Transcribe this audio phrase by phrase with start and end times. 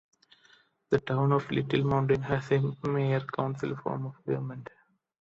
[0.89, 4.67] The Town of Little Mountain has a mayor council form of government.